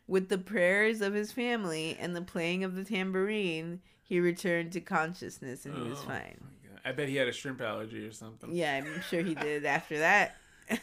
[0.08, 4.80] with the prayers of his family and the playing of the tambourine, he returned to
[4.82, 6.08] consciousness and he was Oh.
[6.10, 6.40] fine.
[6.88, 8.56] I bet he had a shrimp allergy or something.
[8.56, 10.38] Yeah, I'm sure he did after that.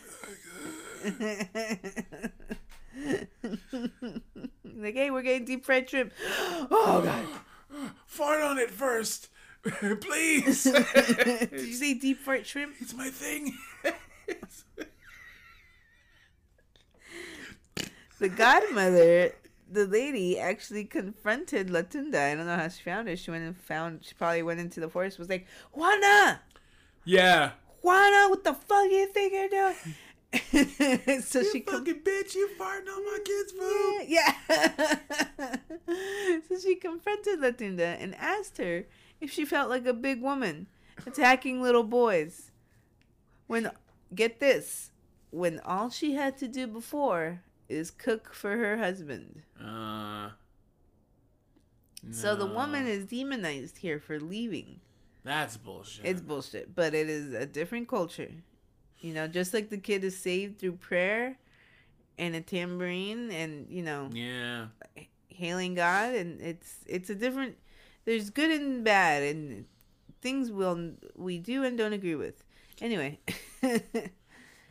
[4.65, 6.13] like, hey, we're getting deep fried shrimp.
[6.71, 7.25] Oh god.
[8.07, 9.29] Fart on it first,
[10.01, 10.65] please.
[10.95, 12.75] Did you say deep fried shrimp?
[12.81, 13.57] it's my thing.
[18.19, 19.33] The godmother,
[19.73, 22.21] the lady, actually confronted La Tunda.
[22.21, 23.17] I don't know how she found her.
[23.17, 24.05] She went and found.
[24.05, 25.19] She probably went into the forest.
[25.19, 26.41] Was like, Juana,
[27.05, 27.53] yeah.
[27.83, 29.75] Juana, what the fuck you think you're doing?
[31.23, 32.35] so You she com- fucking bitch!
[32.35, 34.05] You farting on my kid's food.
[34.09, 35.57] yeah.
[36.49, 38.85] so she confronted La Tunda and asked her
[39.21, 40.69] if she felt like a big woman
[41.07, 42.51] attacking little boys.
[43.47, 43.71] When
[44.15, 44.91] get this,
[45.31, 47.43] when all she had to do before
[47.73, 49.43] is cook for her husband.
[49.61, 50.31] Uh.
[52.11, 54.81] So the woman is demonized here for leaving.
[55.25, 56.05] That's bullshit.
[56.05, 58.31] It's bullshit, but it is a different culture.
[58.99, 61.39] You know, just like the kid is saved through prayer
[62.19, 64.67] and a tambourine and, you know, yeah.
[65.29, 67.57] hailing God and it's it's a different
[68.05, 69.65] there's good and bad and
[70.21, 72.43] things we'll we do and don't agree with.
[72.81, 73.21] Anyway,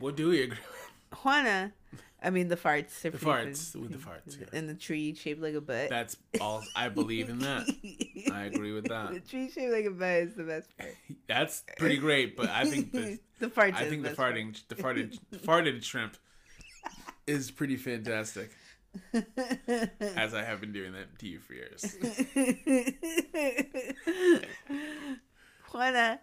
[0.02, 1.20] What do we agree with?
[1.24, 1.72] Juana,
[2.22, 3.04] I mean the farts.
[3.04, 4.46] are The farts, with the farts, yeah.
[4.52, 5.90] And the tree shaped like a butt.
[5.90, 6.62] That's all.
[6.76, 7.66] I believe in that.
[8.32, 9.12] I agree with that.
[9.12, 10.94] the tree shaped like a butt is the best part.
[11.26, 13.74] That's pretty great, but I think the the farts.
[13.74, 14.34] I think the part.
[14.36, 16.16] farting, the farted, farted shrimp
[17.26, 18.50] is pretty fantastic.
[20.16, 21.96] As I have been doing that to you for years.
[25.72, 26.20] Juana,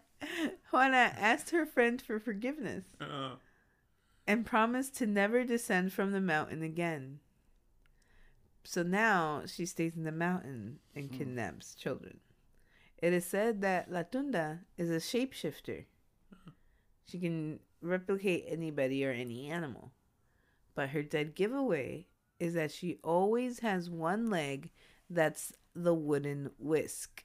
[0.72, 3.32] Juana asked her friend for forgiveness Uh,
[4.30, 7.20] and promised to never descend from the mountain again.
[8.64, 11.18] So now she stays in the mountain and hmm.
[11.18, 12.20] kidnaps children.
[13.00, 15.86] It is said that La Tunda is a shapeshifter.
[17.08, 19.94] She can replicate anybody or any animal.
[20.76, 22.06] But her dead giveaway
[22.40, 24.70] is that she always has one leg
[25.10, 27.24] that's the wooden whisk.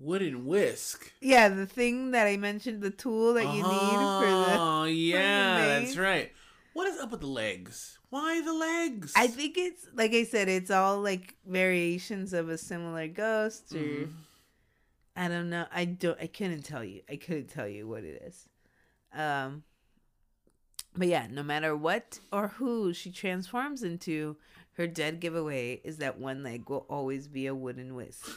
[0.00, 1.12] Wooden whisk.
[1.20, 4.56] Yeah, the thing that I mentioned, the tool that you need for the.
[4.58, 5.88] Oh yeah, maize.
[5.88, 6.32] that's right.
[6.72, 7.98] What is up with the legs?
[8.08, 9.12] Why the legs?
[9.14, 13.78] I think it's like I said, it's all like variations of a similar ghost, or
[13.78, 14.08] Mhm.
[15.16, 15.66] I don't know.
[15.72, 16.18] I don't.
[16.20, 17.02] I couldn't tell you.
[17.08, 18.48] I couldn't tell you what it is.
[19.12, 19.64] Um,
[20.96, 24.36] but yeah, no matter what or who she transforms into,
[24.78, 28.28] her dead giveaway is that one leg will always be a wooden whisk.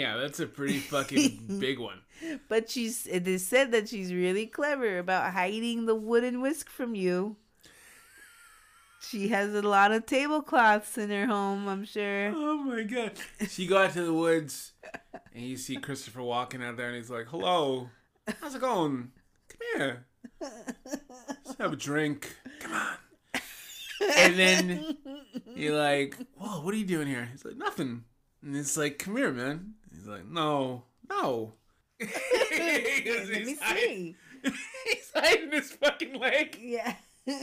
[0.00, 2.00] Yeah, that's a pretty fucking big one.
[2.48, 3.06] But she's.
[3.06, 7.36] It is said that she's really clever about hiding the wooden whisk from you.
[9.00, 12.30] She has a lot of tablecloths in her home, I'm sure.
[12.34, 13.12] Oh my god.
[13.48, 14.72] She you go out to the woods
[15.34, 17.88] and you see Christopher walking out there and he's like, Hello.
[18.40, 19.10] How's it going?
[19.48, 20.06] Come here.
[20.40, 22.36] Let's have a drink.
[22.60, 23.40] Come on.
[24.16, 24.96] And then
[25.56, 27.28] you're like, Whoa, what are you doing here?
[27.32, 28.04] He's like, Nothing.
[28.42, 29.74] And it's like, Come here, man.
[30.10, 31.52] Like, No, no.
[32.00, 32.10] Let
[32.50, 34.16] me see.
[34.42, 36.58] He's hiding his fucking leg.
[36.60, 36.94] Yeah.
[37.26, 37.34] he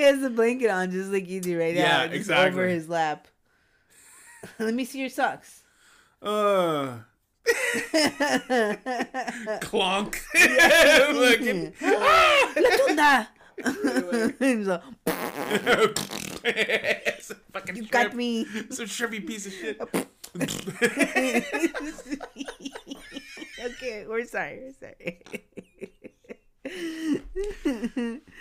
[0.00, 1.80] has the blanket on just like you do right now.
[1.80, 2.48] Yeah, just exactly.
[2.60, 3.28] Over his lap.
[4.58, 5.62] Let me see your socks.
[6.22, 6.98] uh,
[9.60, 10.16] clonk.
[11.12, 11.74] Looking.
[11.82, 13.28] La tunda.
[14.38, 14.82] He's like,
[16.44, 17.90] fucking you shrimp.
[17.90, 18.46] got me.
[18.54, 19.80] It's a shrimpy piece of shit.
[23.64, 24.60] okay, we're sorry.
[24.60, 25.22] We're sorry.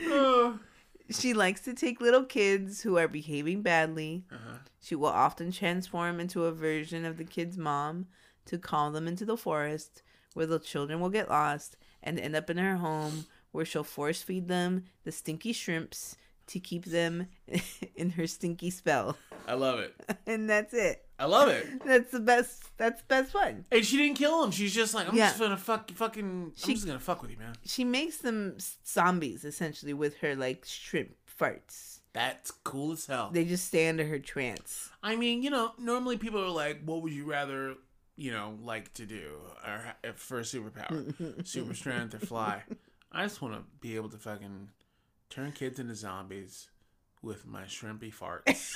[0.07, 0.59] Oh.
[1.09, 4.25] she likes to take little kids who are behaving badly.
[4.31, 4.57] Uh-huh.
[4.81, 8.07] She will often transform into a version of the kid's mom
[8.45, 10.01] to call them into the forest
[10.33, 14.21] where the children will get lost and end up in her home where she'll force
[14.21, 16.17] feed them the stinky shrimps
[16.47, 17.27] to keep them
[17.95, 19.17] in her stinky spell.
[19.47, 19.93] I love it.
[20.27, 21.05] And that's it.
[21.19, 21.83] I love it.
[21.85, 23.65] That's the best that's the best one.
[23.71, 24.51] And she didn't kill him.
[24.51, 25.27] She's just like, I'm Yeah.
[25.27, 27.53] just gonna fuck, fucking, She- I'm just gonna fuck with you, man.
[27.65, 31.99] She makes them zombies essentially with her like shrimp farts.
[32.13, 33.29] That's cool as hell.
[33.31, 34.89] They just stay under her trance.
[35.01, 37.75] I mean, you know, normally people are like, "What would you rather,
[38.15, 42.63] you know, like to do or for a superpower, super strength or fly?"
[43.11, 44.69] I just want to be able to fucking
[45.33, 46.69] turn kids into zombies
[47.23, 48.71] with my shrimpy farts.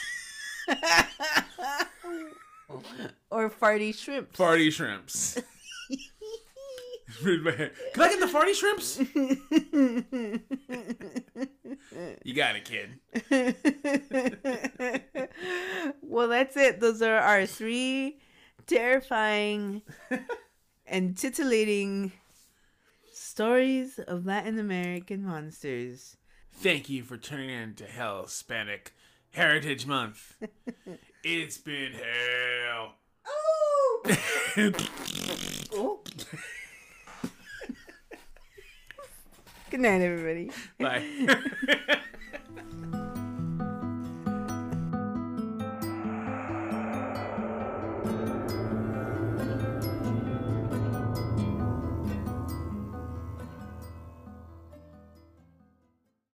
[3.29, 4.33] or farty shrimp.
[4.33, 5.37] farty shrimps.
[7.23, 7.71] Can I
[8.09, 8.99] get the farty shrimps?
[12.23, 12.99] You got it, kid.
[16.01, 16.79] well, that's it.
[16.79, 18.19] Those are our three
[18.65, 19.81] terrifying
[20.85, 22.11] and titillating
[23.13, 26.16] stories of Latin American monsters.
[26.59, 28.93] Thank you for tuning in to Hell Hispanic
[29.31, 30.35] Heritage Month.
[31.23, 32.93] It's been hell.
[33.27, 34.03] Oh!
[35.73, 35.99] oh.
[39.69, 40.51] Good night, everybody.
[40.79, 41.03] Bye.